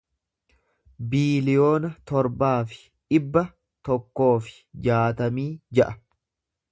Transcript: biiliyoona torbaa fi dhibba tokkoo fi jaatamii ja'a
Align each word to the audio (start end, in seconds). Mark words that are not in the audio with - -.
biiliyoona 1.11 1.91
torbaa 2.11 2.55
fi 2.71 2.79
dhibba 3.15 3.43
tokkoo 3.89 4.33
fi 4.49 4.57
jaatamii 4.89 5.49
ja'a 5.81 5.95